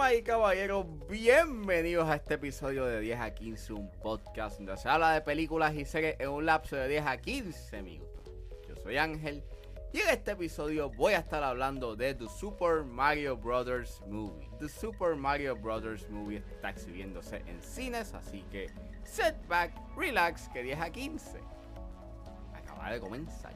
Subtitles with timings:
[0.00, 4.88] Damas y caballeros, bienvenidos a este episodio de 10 a 15, un podcast donde se
[4.88, 8.24] habla de películas y series en un lapso de 10 a 15 minutos.
[8.66, 9.44] Yo soy Ángel
[9.92, 14.00] y en este episodio voy a estar hablando de The Super Mario Bros.
[14.06, 14.48] Movie.
[14.58, 16.08] The Super Mario Bros.
[16.08, 18.68] Movie está exhibiéndose en cines, así que
[19.04, 21.40] set back, relax, que 10 a 15
[22.54, 23.52] acaba de comenzar.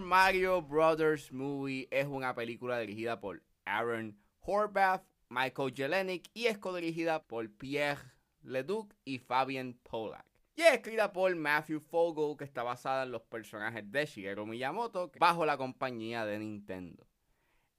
[0.00, 7.22] Mario Brothers Movie es una película dirigida por Aaron Horvath, Michael Jelenic y es co-dirigida
[7.24, 8.02] por Pierre
[8.42, 10.24] Leduc y Fabian Pollack.
[10.56, 15.12] Y es escrita por Matthew Fogel, que está basada en los personajes de Shigeru Miyamoto,
[15.18, 17.06] bajo la compañía de Nintendo.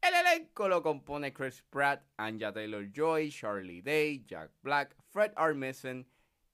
[0.02, 6.08] El elenco lo compone Chris Pratt, Anja Taylor-Joy, Charlie Day, Jack Black, Fred Armisen,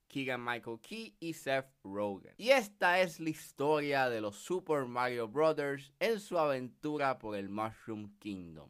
[0.08, 2.34] Keegan Michael Key y Seth Rogen.
[2.38, 7.50] Y esta es la historia de los Super Mario Brothers en su aventura por el
[7.50, 8.70] Mushroom Kingdom.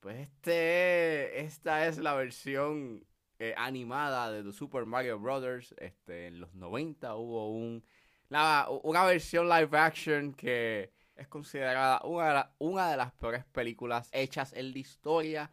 [0.00, 3.06] Pues este, esta es la versión
[3.38, 5.74] eh, animada de The Super Mario Brothers.
[5.78, 7.84] Este, en los 90 hubo un,
[8.28, 14.54] la- una versión live action que es considerada una una de las peores películas hechas
[14.54, 15.52] en la historia.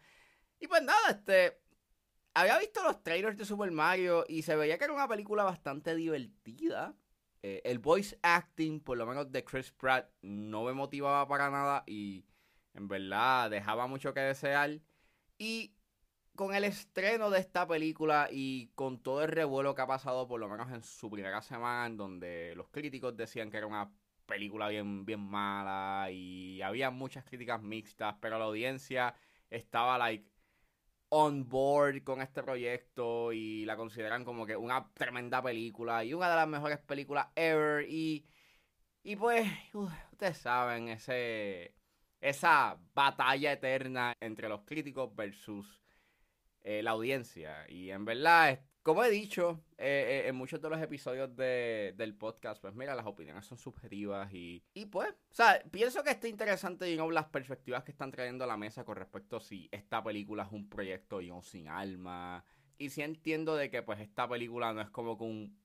[0.59, 1.59] Y pues nada, este,
[2.37, 5.95] había visto los trailers de Super Mario y se veía que era una película bastante
[5.95, 6.95] divertida.
[7.41, 11.83] Eh, el voice acting, por lo menos de Chris Pratt, no me motivaba para nada
[11.87, 12.25] y
[12.75, 14.79] en verdad dejaba mucho que desear.
[15.39, 15.73] Y
[16.35, 20.39] con el estreno de esta película y con todo el revuelo que ha pasado, por
[20.39, 23.91] lo menos en su primera semana, en donde los críticos decían que era una
[24.27, 29.15] película bien, bien mala y había muchas críticas mixtas, pero la audiencia
[29.49, 30.36] estaba like
[31.09, 36.29] on board con este proyecto y la consideran como que una tremenda película y una
[36.29, 37.85] de las mejores películas ever.
[37.89, 38.27] Y
[39.03, 41.73] y pues ustedes saben ese
[42.19, 45.81] esa batalla eterna entre los críticos versus
[46.61, 47.65] eh, la audiencia.
[47.69, 52.15] Y en verdad como he dicho eh, eh, en muchos de los episodios de- del
[52.15, 56.29] podcast, pues mira, las opiniones son subjetivas y, y pues, o sea, pienso que está
[56.29, 59.67] interesante, you know, las perspectivas que están trayendo a la mesa con respecto a si
[59.73, 62.45] esta película es un proyecto, you sin alma.
[62.77, 65.59] Y sí entiendo de que pues esta película no es como que un,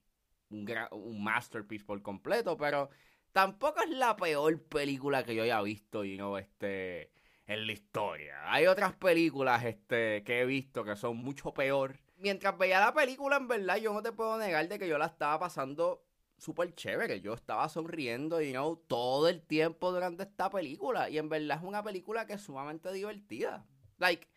[0.50, 2.91] un, masterpiece por completo, pero
[3.31, 7.12] tampoco es la peor película que yo haya visto, you know, este,
[7.47, 8.53] en la historia.
[8.53, 12.00] Hay otras películas este, que he visto que son mucho peor.
[12.22, 15.06] Mientras veía la película, en verdad, yo no te puedo negar de que yo la
[15.06, 16.05] estaba pasando
[16.38, 17.21] súper chévere.
[17.21, 21.10] Yo estaba sonriendo, you know, todo el tiempo durante esta película.
[21.10, 23.66] Y en verdad es una película que es sumamente divertida.
[23.99, 24.28] Like,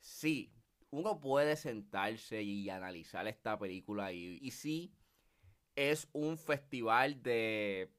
[0.00, 0.52] sí,
[0.90, 4.94] uno puede sentarse y analizar esta película y, y sí,
[5.74, 7.90] es un festival de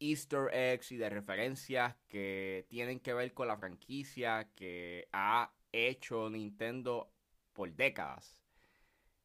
[0.00, 6.28] easter eggs y de referencias que tienen que ver con la franquicia que ha hecho
[6.28, 7.10] Nintendo
[7.52, 8.39] por décadas.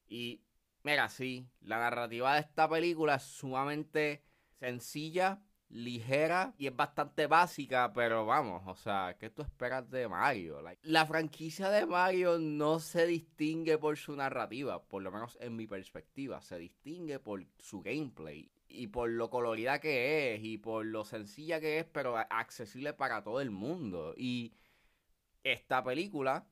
[0.07, 0.41] Y
[0.83, 4.23] mira, sí, la narrativa de esta película es sumamente
[4.59, 10.61] sencilla, ligera y es bastante básica, pero vamos, o sea, ¿qué tú esperas de Mario?
[10.83, 15.67] La franquicia de Mario no se distingue por su narrativa, por lo menos en mi
[15.67, 21.03] perspectiva, se distingue por su gameplay y por lo colorida que es y por lo
[21.03, 24.13] sencilla que es, pero accesible para todo el mundo.
[24.17, 24.53] Y
[25.43, 26.47] esta película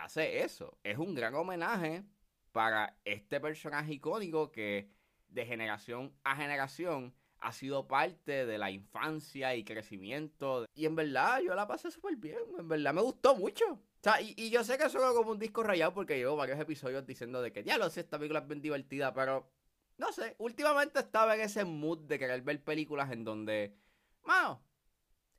[0.00, 2.04] hace eso, es un gran homenaje
[2.52, 4.90] para este personaje icónico que
[5.28, 10.66] de generación a generación ha sido parte de la infancia y crecimiento.
[10.74, 13.64] Y en verdad yo la pasé súper bien, en verdad me gustó mucho.
[13.72, 16.60] O sea, y, y yo sé que suena como un disco rayado porque llevo varios
[16.60, 19.50] episodios diciendo de que ya lo sé, esta película es bien divertida, pero
[19.98, 23.76] no sé, últimamente estaba en ese mood de querer ver películas en donde,
[24.24, 24.62] mano,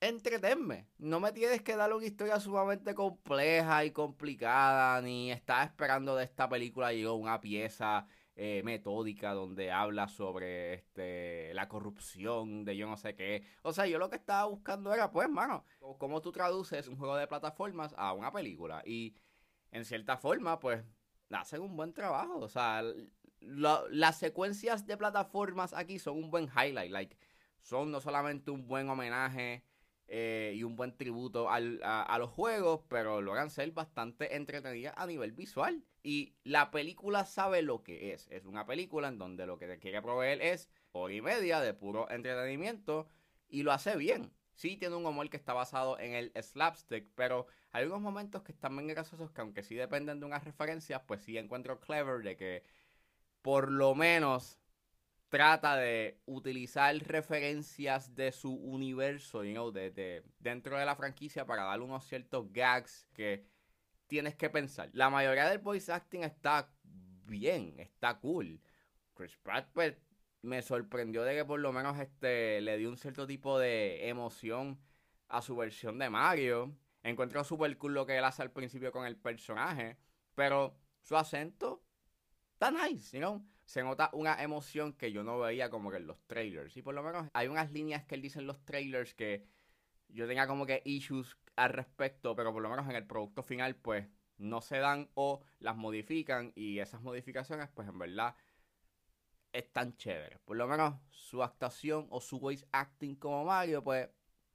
[0.04, 0.88] entretenme.
[0.98, 6.26] No me tienes que dar una historia sumamente compleja y complicada, ni estar esperando de
[6.26, 8.06] esta película yo una pieza
[8.36, 13.46] eh, metódica donde habla sobre este la corrupción de yo no sé qué.
[13.62, 15.66] O sea, yo lo que estaba buscando era, pues, mano,
[15.98, 18.82] cómo tú traduces un juego de plataformas a una película.
[18.86, 19.16] Y
[19.72, 20.84] en cierta forma, pues,
[21.32, 22.40] hacen un buen trabajo.
[22.40, 22.84] O sea,
[23.40, 26.92] las secuencias de plataformas aquí son un buen highlight.
[26.92, 27.18] Like,
[27.62, 29.64] son no solamente un buen homenaje
[30.08, 35.32] eh, y un buen tributo a, los juegos, pero logran ser bastante entretenidas a nivel
[35.32, 35.84] visual.
[36.04, 38.28] Y la película sabe lo que es.
[38.30, 41.74] Es una película en donde lo que te quiere proveer es hora y media de
[41.74, 43.08] puro entretenimiento
[43.48, 44.32] y lo hace bien.
[44.56, 48.52] Sí tiene un humor que está basado en el slapstick, pero hay algunos momentos que
[48.52, 52.38] están bien graciosos que aunque sí dependen de unas referencias, pues sí encuentro clever de
[52.38, 52.64] que
[53.42, 54.60] por lo menos
[55.34, 61.64] trata de utilizar referencias de su universo, you know, de, dentro de la franquicia para
[61.64, 63.44] darle unos ciertos gags que
[64.06, 64.92] tienes que pensar.
[64.94, 66.72] La mayoría del voice acting está
[67.26, 68.62] bien, está cool.
[69.16, 69.96] Chris Pratt, pues,
[70.44, 74.80] me sorprendió de que por lo menos este le dio un cierto tipo de emoción
[75.30, 76.78] a su versión de Mario.
[77.02, 79.98] Encuentro súper cool lo que él hace al principio con el personaje,
[80.36, 81.84] pero su acento
[82.54, 83.53] está nice, you know?
[83.66, 86.76] Se nota una emoción que yo no veía como que en los trailers.
[86.78, 89.48] Y por lo menos hay unas líneas que él dice en los trailers que
[90.10, 93.76] yo tenía como que issues al respecto, pero por lo menos en el producto final
[93.76, 94.08] pues
[94.38, 98.36] no se dan o las modifican y esas modificaciones pues en verdad
[99.54, 100.40] es tan chévere.
[100.40, 104.10] Por lo menos su actuación o su voice acting como Mario, pues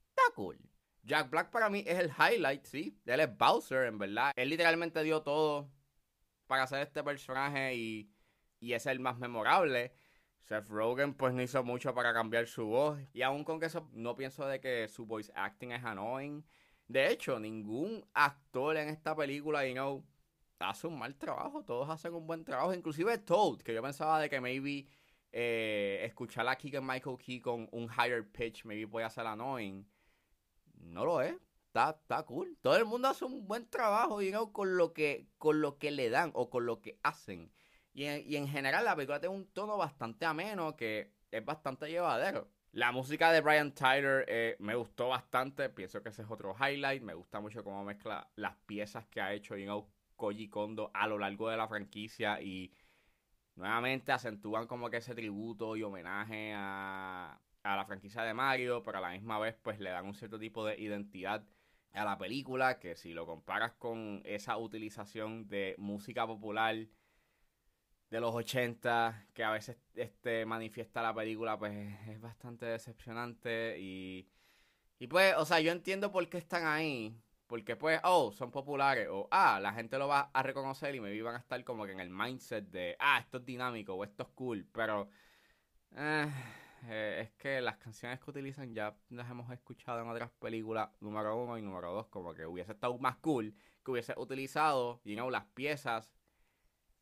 [0.09, 0.59] está cool.
[1.03, 2.99] Jack Black para mí es el highlight, sí.
[3.05, 4.33] Él es Bowser, en verdad.
[4.35, 5.71] Él literalmente dio todo
[6.47, 8.11] para hacer este personaje y,
[8.59, 9.93] y es el más memorable.
[10.41, 12.99] Seth Rogen pues no hizo mucho para cambiar su voz.
[13.13, 16.43] Y aún con eso no pienso de que su voice acting es annoying.
[16.87, 20.03] De hecho, ningún actor en esta película, you know,
[20.59, 24.29] hace un mal trabajo, todos hacen un buen trabajo, inclusive Toad, que yo pensaba de
[24.29, 24.87] que maybe
[25.31, 29.87] eh, escuchar a Keegan Michael Key con un higher pitch maybe puede hacer annoying.
[30.73, 31.35] No lo es.
[31.67, 32.57] Está, está cool.
[32.61, 35.91] Todo el mundo hace un buen trabajo, you know, con lo que, con lo que
[35.91, 37.51] le dan o con lo que hacen.
[37.93, 41.89] Y en, y en general la película tiene un tono bastante ameno que es bastante
[41.89, 42.49] llevadero.
[42.71, 45.69] La música de Brian Tyler eh, me gustó bastante.
[45.69, 47.01] Pienso que ese es otro highlight.
[47.01, 51.07] Me gusta mucho cómo mezcla las piezas que ha hecho you know, Koji Kondo a
[51.07, 52.71] lo largo de la franquicia y
[53.55, 59.01] nuevamente acentúan como que ese tributo y homenaje a, la franquicia de Mario, pero a
[59.01, 61.45] la misma vez pues le dan un cierto tipo de identidad
[61.93, 66.75] a la película que si lo comparas con esa utilización de música popular
[68.09, 71.73] de los 80 que a veces este manifiesta la película pues
[72.07, 74.27] es bastante decepcionante y
[74.99, 77.15] y pues o sea yo entiendo por qué están ahí
[77.49, 81.19] porque pues, oh, son populares, o ah, la gente lo va a reconocer y me
[81.23, 84.21] van a estar como que en el mindset de, ah, esto es dinámico o esto
[84.21, 85.09] es cool, pero
[85.95, 86.27] eh,
[86.87, 91.35] eh, es que las canciones que utilizan ya las hemos escuchado en otras películas, número
[91.41, 95.31] uno y número dos, como que hubiese estado más cool que hubiese utilizado, you know,
[95.31, 96.18] las piezas,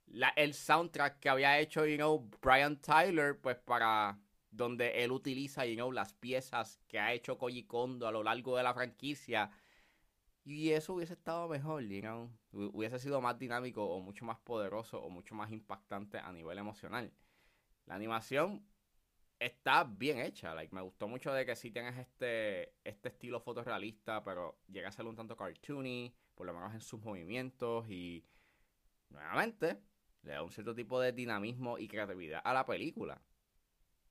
[0.08, 4.20] la, el soundtrack que había hecho, you know, Brian Tyler, pues para
[4.50, 8.58] donde él utiliza, you know, las piezas que ha hecho Koji Kondo a lo largo
[8.58, 9.52] de la franquicia
[10.44, 12.32] y eso hubiese estado mejor, you know?
[12.52, 17.12] hubiese sido más dinámico o mucho más poderoso o mucho más impactante a nivel emocional.
[17.86, 18.66] La animación
[19.40, 24.24] está bien hecha, like, me gustó mucho de que sí tienes este, este estilo fotorrealista,
[24.24, 28.26] pero llega a ser un tanto cartoony, por lo menos en sus movimientos y
[29.10, 29.82] nuevamente
[30.28, 33.22] le da un cierto tipo de dinamismo y creatividad a la película.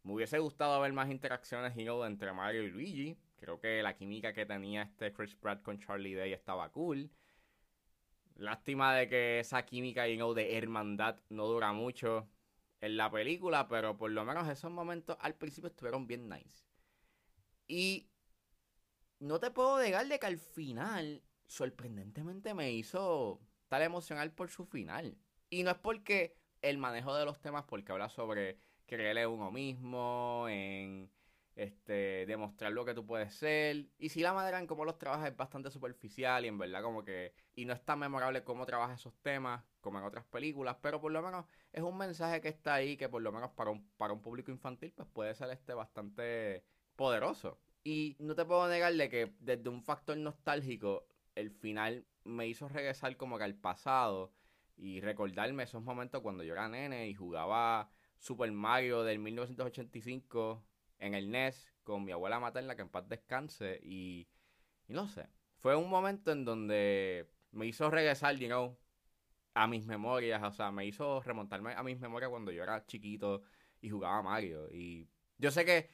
[0.03, 4.47] Me hubiese gustado ver más interacciones entre Mario y Luigi, Creo que la química que
[4.47, 7.11] tenía este Chris Pratt con Charlie Day estaba cool.
[8.37, 12.29] Lástima de que esa química you know, de hermandad no dura mucho
[12.81, 16.65] en la película, pero por lo menos esos momentos al principio estuvieron bien nice.
[17.69, 18.09] Y
[19.19, 24.65] no te puedo negar de que al final, sorprendentemente me hizo tal emocional por su
[24.65, 25.19] final.
[25.49, 30.47] Y no es porque el manejo de los temas, porque habla sobre creerle uno mismo,
[30.49, 31.11] en
[31.57, 33.89] este, demostrar lo que tú puedes ser.
[33.99, 37.05] Y si la manera en cómo los trabajas es bastante superficial y en verdad como
[37.05, 37.35] que...
[37.55, 41.13] Y no es tan memorable cómo trabaja esos temas como en otras películas, pero por
[41.13, 44.13] lo menos es un mensaje que está ahí que por lo menos para un, para
[44.13, 46.65] un público infantil pues puede ser este bastante
[46.97, 47.61] poderoso.
[47.85, 53.17] Y no te puedo negarle que desde un factor nostálgico el final me hizo regresar
[53.17, 54.33] como que al pasado
[54.77, 60.65] y recordarme esos momentos cuando yo era nene y jugaba Super Mario del 1985
[60.99, 64.29] en el NES con mi abuela materna, que en paz descanse, y,
[64.89, 65.29] no sé.
[65.59, 68.79] Fue un momento en donde me hizo regresar, you know,
[69.55, 73.43] a mis memorias, o sea, me hizo remontarme a mis memorias cuando yo era chiquito
[73.81, 74.69] y jugaba Mario.
[74.71, 75.89] Y yo sé que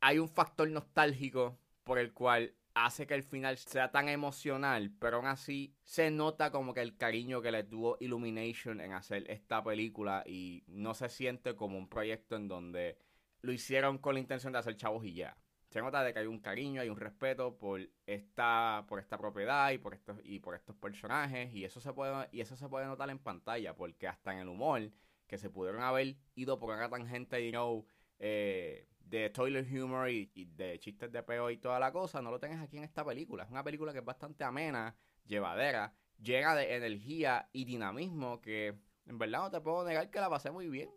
[0.00, 2.54] hay un factor nostálgico por el cual
[2.84, 6.96] hace que el final sea tan emocional, pero aún así se nota como que el
[6.96, 11.88] cariño que le tuvo Illumination en hacer esta película y no se siente como un
[11.88, 12.98] proyecto en donde
[13.42, 15.36] lo hicieron con la intención de hacer chavos y ya.
[15.68, 19.70] Se nota de que hay un cariño, hay un respeto por esta, por esta propiedad
[19.70, 21.52] y por estos, y por estos personajes.
[21.54, 24.48] Y eso se puede, y eso se puede notar en pantalla, porque hasta en el
[24.48, 24.90] humor,
[25.26, 27.86] que se pudieron haber ido por una tangente, you know,
[28.18, 32.38] eh, de toilet humor y, de chistes de peo y toda la cosa, no lo
[32.38, 33.44] tengas aquí en esta película.
[33.44, 39.18] Es una película que es bastante amena, llevadera, llena de energía y dinamismo que en
[39.18, 40.90] verdad no te puedo negar que la pasé muy bien.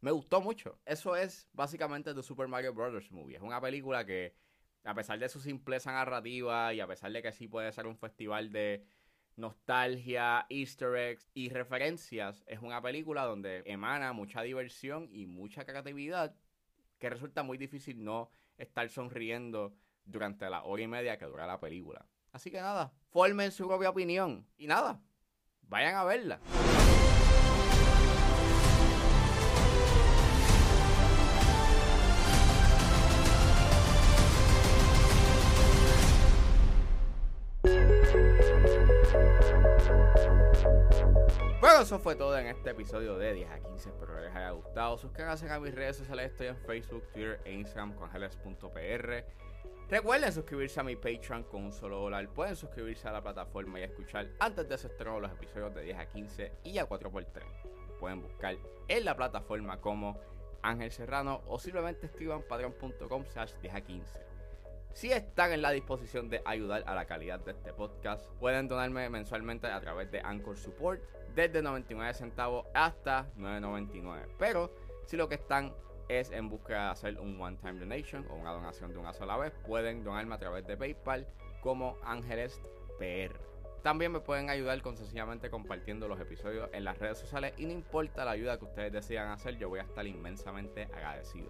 [0.00, 0.78] Me gustó mucho.
[0.84, 3.10] Eso es básicamente The Super Mario Bros.
[3.10, 3.36] Movie.
[3.36, 4.34] Es una película que,
[4.84, 7.96] a pesar de su simpleza narrativa y a pesar de que sí puede ser un
[7.96, 8.84] festival de
[9.36, 16.36] nostalgia, easter eggs y referencias, es una película donde emana mucha diversión y mucha creatividad
[16.98, 19.74] que resulta muy difícil no estar sonriendo
[20.04, 22.06] durante la hora y media que dura la película.
[22.32, 25.00] Así que nada, formen su propia opinión y nada,
[25.62, 26.40] vayan a verla.
[41.80, 43.90] Eso fue todo en este episodio de 10 a 15.
[43.90, 44.98] Espero que les haya gustado.
[44.98, 46.32] Suscríbanse a mis redes sociales.
[46.32, 49.24] Estoy en Facebook, Twitter e Instagram con Heles.pr.
[49.88, 52.28] Recuerden suscribirse a mi Patreon con un solo dólar.
[52.30, 55.98] Pueden suscribirse a la plataforma y escuchar antes de ese estreno los episodios de 10
[55.98, 57.42] a 15 y a 4x3.
[58.00, 58.56] Pueden buscar
[58.88, 60.18] en la plataforma como
[60.62, 64.18] Ángel Serrano o simplemente escriban patreon.com slash 10 a 15.
[64.94, 69.08] Si están en la disposición de ayudar a la calidad de este podcast, pueden donarme
[69.08, 74.26] mensualmente a través de Anchor Support desde 99 centavos hasta 9.99.
[74.38, 74.72] Pero
[75.06, 75.72] si lo que están
[76.08, 79.52] es en busca de hacer un one-time donation o una donación de una sola vez,
[79.66, 81.26] pueden donarme a través de PayPal
[81.60, 82.60] como Ángeles
[82.98, 83.38] PR.
[83.82, 87.72] También me pueden ayudar con sencillamente compartiendo los episodios en las redes sociales y no
[87.72, 91.48] importa la ayuda que ustedes decidan hacer, yo voy a estar inmensamente agradecido.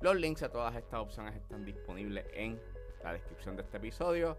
[0.00, 2.60] Los links a todas estas opciones están disponibles en
[3.02, 4.36] la descripción de este episodio.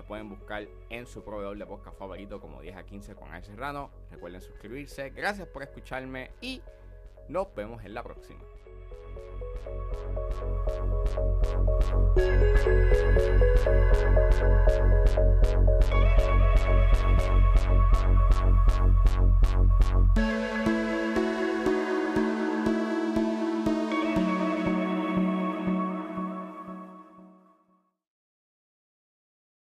[0.00, 3.42] Me pueden buscar en su proveedor de podcast favorito como 10 a 15 con Ay
[3.42, 3.90] Serrano.
[4.10, 5.10] Recuerden suscribirse.
[5.10, 6.62] Gracias por escucharme y
[7.28, 8.40] nos vemos en la próxima.